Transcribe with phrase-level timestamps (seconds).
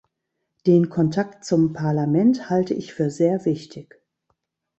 [0.65, 4.01] Den Kontakt zum Parlament halte ich für sehr wichtig.